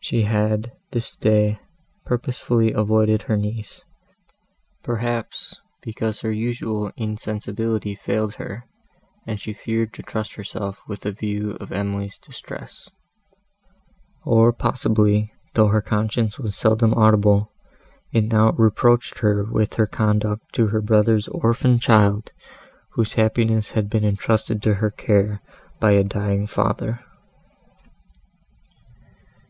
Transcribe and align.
She 0.00 0.24
had, 0.24 0.72
this 0.90 1.16
day, 1.16 1.58
purposely 2.04 2.72
avoided 2.74 3.22
her 3.22 3.38
niece; 3.38 3.80
perhaps, 4.82 5.62
because 5.80 6.20
her 6.20 6.30
usual 6.30 6.92
insensibility 6.94 7.94
failed 7.94 8.34
her, 8.34 8.66
and 9.26 9.40
she 9.40 9.54
feared 9.54 9.94
to 9.94 10.02
trust 10.02 10.34
herself 10.34 10.82
with 10.86 11.06
a 11.06 11.10
view 11.10 11.52
of 11.52 11.72
Emily's 11.72 12.18
distress; 12.18 12.90
or 14.26 14.52
possibly, 14.52 15.32
though 15.54 15.68
her 15.68 15.80
conscience 15.80 16.38
was 16.38 16.54
seldom 16.54 16.92
audible, 16.92 17.50
it 18.12 18.24
now 18.30 18.52
reproached 18.52 19.20
her 19.20 19.42
with 19.42 19.72
her 19.76 19.86
conduct 19.86 20.52
to 20.52 20.66
her 20.66 20.82
brother's 20.82 21.28
orphan 21.28 21.78
child, 21.78 22.30
whose 22.90 23.14
happiness 23.14 23.70
had 23.70 23.88
been 23.88 24.04
entrusted 24.04 24.60
to 24.60 24.74
her 24.74 24.90
care 24.90 25.40
by 25.80 25.92
a 25.92 26.04
dying 26.04 26.46
father. 26.46 27.00